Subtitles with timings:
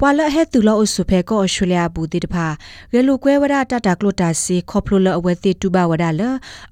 [0.00, 2.46] ပွာလဟဲတူလောအဆုဖဲကောအရှူလျာဘူးတိတဖာ
[2.92, 6.22] ရေလူကွဲဝဒတတာကလိုတာစီခေါပလိုလအဝဲတိတူပါဝဒါလ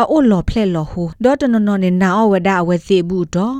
[0.00, 3.56] အိုလောဖလက်လောဟူဒေါ်တနနော်နေနာအဝဒါအဝဲတိဘူးတော့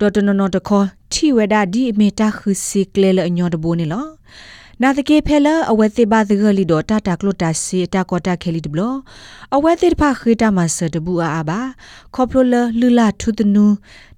[0.00, 4.06] ဒေါ်တနနော်တခေါ်ထီဝဒါဒီအမီတာခုစီကလေလအညောတဘိုးနေလော
[4.82, 8.80] နာတကေဖဲလအဝဲတိပါသဂလီတော့တာတာကလိုတာစီတာကောတာခဲလီဒဘလ
[9.54, 11.60] အဝဲတိဖာခိတာမဆတဘူးအာဘာ
[12.14, 13.66] ခေါပလိုလလူလာထုတနူ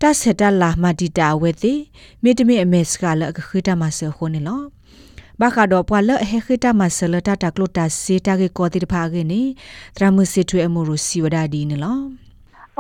[0.01, 1.75] တာဆက်တာလာမတီတာဝဲတိ
[2.23, 4.61] မေတမေအမေစကလအခခိတာမဆခိုနေလော
[5.41, 9.43] ဘာခါတော့ပွာလဟေခိတာမဆလတာတာကလိုတာစီတာကေကောတိဖာကေနေ
[9.97, 11.99] တရမစစ်ထွေအမှုရစီဝဒါဒီနေလော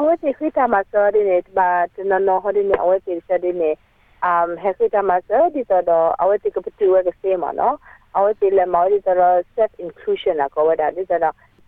[0.00, 3.76] awete khita masori ne ba tnano hori ne awete sadi ne
[4.22, 7.76] um hekita masori to do awete ko putu wa ke sema no
[8.16, 9.12] awete le maori to
[9.54, 11.18] set inclusion na ko wada di to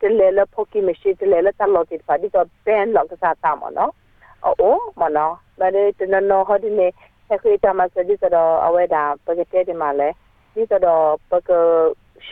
[0.00, 3.34] tele le poki meshi tele le talo ti pa di to ben lo ka sa
[3.42, 3.92] ta mo no
[4.42, 6.88] o o mo no ba de tnano hori ne
[7.28, 10.16] hekita masori to do aweda pagete de male
[10.54, 11.44] di to do pag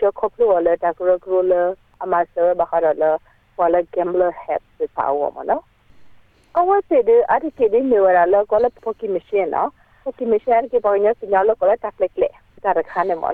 [0.00, 3.18] shokoplo le ta kro kro le amasori ba khara le
[3.58, 5.60] wala gambler hat se pa wo mo no
[6.58, 9.70] အဝတ်စေတဲ့အတိကေဒီနေဝရလာကောလပိုကီမရှင်နော်
[10.04, 12.34] ပိုကီမရှင်ကေပေါ်ညစညာလကောလတက်လက်လက်
[12.64, 13.24] တာရခါနေမ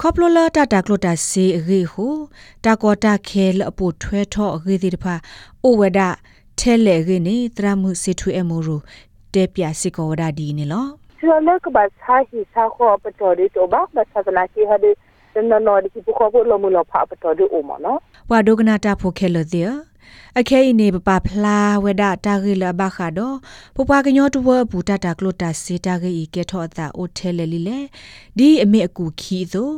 [0.00, 2.06] ခေါပလိုလာတာတာကလိုတာစီရီဟု
[2.64, 5.14] တာကောတာခဲလအပူထွဲထောအဂေဒီတဖာ
[5.64, 6.00] အိုဝဒ
[6.58, 8.76] ထဲလေရင်းနေတရမှုစီထွေအမိုရူ
[9.34, 14.92] တဲပြစီကောဝဒဒီနေလော Sila ke basah hisah ko apa tadi tu ba basah tanaki hadi
[15.32, 17.92] dan no di ki ko ko lo mu lo pha apa tadi o ma no
[18.30, 19.70] ဝါဒုကနာတာဖိုခဲလသည်
[20.38, 23.20] အခဲဤနေပပဖလာဝဒတာဂိလဘခါဒ
[23.76, 27.78] ပပကညောတဝဘူတတာကလိုတာစေတာဂိကေထောအတာအိုထဲလေလီလေ
[28.38, 29.70] ဒီအမေအကူခီသော